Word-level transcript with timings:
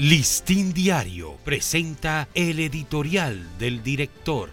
Listín 0.00 0.72
Diario 0.72 1.36
presenta 1.44 2.26
el 2.32 2.58
editorial 2.60 3.46
del 3.58 3.82
director. 3.82 4.48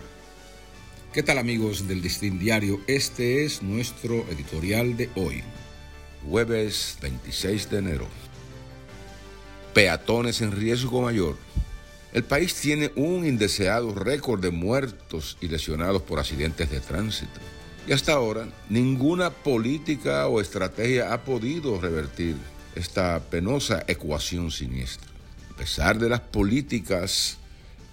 ¿Qué 1.14 1.24
tal 1.24 1.38
amigos 1.38 1.88
del 1.88 2.02
Listín 2.02 2.38
Diario? 2.38 2.82
Este 2.86 3.46
es 3.46 3.62
nuestro 3.64 4.26
editorial 4.30 4.98
de 4.98 5.10
hoy, 5.16 5.44
jueves 6.30 6.98
26 7.02 7.70
de 7.70 7.78
enero. 7.78 8.08
Peatones 9.74 10.42
en 10.42 10.52
riesgo 10.52 11.02
mayor. 11.02 11.38
El 12.12 12.26
país 12.26 12.54
tiene 12.54 12.92
un 12.98 13.26
indeseado 13.26 13.96
récord 13.96 14.42
de 14.42 14.52
muertos 14.52 15.38
y 15.40 15.48
lesionados 15.48 16.02
por 16.02 16.20
accidentes 16.20 16.70
de 16.70 16.82
tránsito. 16.82 17.40
Y 17.88 17.94
hasta 17.94 18.12
ahora, 18.12 18.50
ninguna 18.68 19.30
política 19.30 20.28
o 20.28 20.42
estrategia 20.42 21.14
ha 21.14 21.24
podido 21.24 21.80
revertir 21.80 22.36
esta 22.76 23.22
penosa 23.30 23.86
ecuación 23.88 24.52
siniestra. 24.52 25.17
A 25.58 25.66
pesar 25.66 25.98
de 25.98 26.08
las 26.08 26.20
políticas 26.20 27.40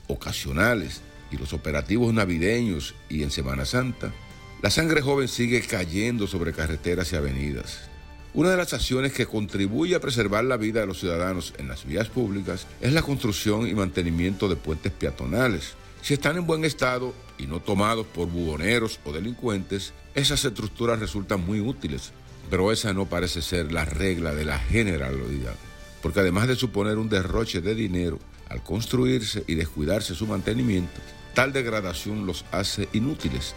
ocasionales 0.06 1.00
y 1.30 1.38
los 1.38 1.55
operativos 1.55 2.12
navideños 2.12 2.95
y 3.09 3.22
en 3.22 3.30
Semana 3.30 3.64
Santa, 3.64 4.12
la 4.60 4.68
sangre 4.68 5.00
joven 5.00 5.28
sigue 5.28 5.62
cayendo 5.62 6.27
sobre 6.27 6.52
carreteras 6.52 7.10
y 7.10 7.16
avenidas. 7.16 7.88
Una 8.34 8.50
de 8.50 8.58
las 8.58 8.74
acciones 8.74 9.14
que 9.14 9.24
contribuye 9.24 9.95
a 9.95 10.00
preservar 10.00 10.45
la 10.45 10.58
vida 10.58 10.80
de 10.80 10.86
los 10.86 11.00
ciudadanos 11.00 11.55
en 11.56 11.69
las 11.69 11.86
vías 11.86 12.08
públicas 12.10 12.66
es 12.82 12.92
la 12.92 13.00
construcción 13.00 13.66
y 13.66 13.72
mantenimiento 13.72 14.46
de 14.46 14.56
puentes 14.56 14.92
peatonales. 14.92 15.72
Si 16.02 16.12
están 16.12 16.36
en 16.36 16.46
buen 16.46 16.66
estado 16.66 17.14
y 17.38 17.46
no 17.46 17.60
tomados 17.60 18.06
por 18.06 18.28
buhoneros 18.28 19.00
o 19.06 19.12
delincuentes, 19.12 19.94
esas 20.14 20.44
estructuras 20.44 21.00
resultan 21.00 21.46
muy 21.46 21.60
útiles, 21.60 22.12
pero 22.50 22.70
esa 22.72 22.92
no 22.92 23.06
parece 23.06 23.41
ser 23.41 23.72
la 23.72 23.86
regla 23.86 24.34
de 24.34 24.44
la 24.44 24.58
generalidad 24.58 25.55
porque 26.04 26.20
además 26.20 26.46
de 26.48 26.54
suponer 26.54 26.98
un 26.98 27.08
derroche 27.08 27.62
de 27.62 27.74
dinero 27.74 28.18
al 28.50 28.62
construirse 28.62 29.42
y 29.47 29.55
descuidarse 29.55 30.14
su 30.14 30.27
mantenimiento, 30.27 31.00
tal 31.33 31.55
degradación 31.55 32.27
los 32.27 32.44
hace 32.52 32.91
inútiles. 32.92 33.55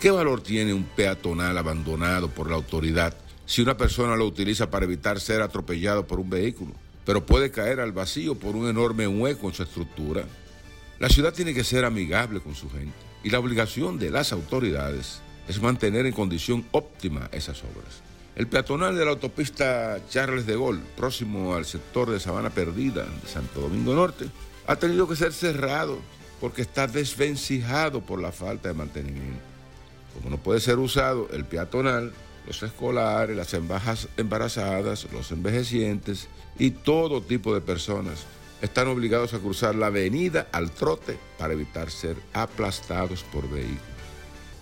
¿Qué 0.00 0.10
valor 0.10 0.40
tiene 0.40 0.72
un 0.72 0.84
peatonal 0.84 1.58
abandonado 1.58 2.30
por 2.30 2.48
la 2.48 2.56
autoridad 2.56 3.14
si 3.44 3.60
una 3.60 3.76
persona 3.76 4.16
lo 4.16 4.24
utiliza 4.24 4.70
para 4.70 4.86
evitar 4.86 5.20
ser 5.20 5.42
atropellado 5.42 6.06
por 6.06 6.20
un 6.20 6.30
vehículo, 6.30 6.72
pero 7.04 7.26
puede 7.26 7.50
caer 7.50 7.80
al 7.80 7.92
vacío 7.92 8.34
por 8.34 8.56
un 8.56 8.66
enorme 8.70 9.06
hueco 9.06 9.48
en 9.48 9.54
su 9.54 9.62
estructura? 9.62 10.24
La 11.00 11.10
ciudad 11.10 11.34
tiene 11.34 11.52
que 11.52 11.64
ser 11.64 11.84
amigable 11.84 12.40
con 12.40 12.54
su 12.54 12.70
gente 12.70 12.96
y 13.22 13.28
la 13.28 13.40
obligación 13.40 13.98
de 13.98 14.08
las 14.08 14.32
autoridades 14.32 15.20
es 15.48 15.60
mantener 15.60 16.06
en 16.06 16.14
condición 16.14 16.64
óptima 16.72 17.28
esas 17.30 17.62
obras. 17.62 18.09
El 18.36 18.46
peatonal 18.46 18.96
de 18.96 19.04
la 19.04 19.10
autopista 19.10 19.98
Charles 20.08 20.46
de 20.46 20.54
Gaulle, 20.54 20.80
próximo 20.96 21.54
al 21.54 21.66
sector 21.66 22.10
de 22.10 22.20
Sabana 22.20 22.50
Perdida 22.50 23.04
de 23.04 23.28
Santo 23.28 23.60
Domingo 23.60 23.94
Norte, 23.94 24.26
ha 24.66 24.76
tenido 24.76 25.08
que 25.08 25.16
ser 25.16 25.32
cerrado 25.32 25.98
porque 26.40 26.62
está 26.62 26.86
desvencijado 26.86 28.00
por 28.00 28.20
la 28.20 28.32
falta 28.32 28.68
de 28.68 28.74
mantenimiento. 28.74 29.42
Como 30.14 30.30
no 30.30 30.38
puede 30.38 30.60
ser 30.60 30.78
usado 30.78 31.28
el 31.32 31.44
peatonal, 31.44 32.12
los 32.46 32.62
escolares, 32.62 33.36
las 33.36 33.52
embarazadas, 34.16 35.06
los 35.12 35.30
envejecientes 35.32 36.28
y 36.58 36.70
todo 36.70 37.20
tipo 37.20 37.52
de 37.52 37.60
personas 37.60 38.24
están 38.62 38.88
obligados 38.88 39.34
a 39.34 39.38
cruzar 39.38 39.74
la 39.74 39.86
avenida 39.86 40.48
al 40.52 40.70
trote 40.70 41.18
para 41.38 41.52
evitar 41.52 41.90
ser 41.90 42.16
aplastados 42.32 43.22
por 43.24 43.48
vehículos. 43.50 43.80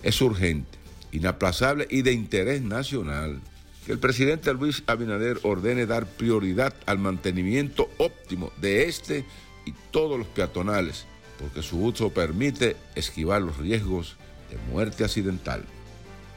Es 0.03 0.21
urgente, 0.21 0.77
inaplazable 1.11 1.87
y 1.89 2.01
de 2.01 2.13
interés 2.13 2.61
nacional 2.61 3.41
que 3.85 3.91
el 3.91 3.99
presidente 3.99 4.53
Luis 4.53 4.83
Abinader 4.87 5.39
ordene 5.43 5.85
dar 5.85 6.05
prioridad 6.05 6.73
al 6.85 6.99
mantenimiento 6.99 7.89
óptimo 7.97 8.51
de 8.57 8.87
este 8.87 9.25
y 9.65 9.73
todos 9.91 10.17
los 10.17 10.27
peatonales, 10.27 11.05
porque 11.39 11.61
su 11.61 11.83
uso 11.83 12.09
permite 12.09 12.75
esquivar 12.95 13.41
los 13.41 13.57
riesgos 13.57 14.17
de 14.49 14.57
muerte 14.71 15.03
accidental. 15.03 15.63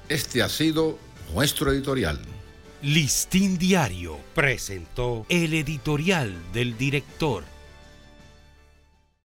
Este 0.09 0.43
ha 0.43 0.49
sido 0.49 0.99
nuestro 1.33 1.73
editorial. 1.73 2.21
Listín 2.83 3.59
Diario 3.59 4.19
presentó 4.35 5.25
el 5.29 5.55
editorial 5.55 6.35
del 6.53 6.77
director. 6.77 7.45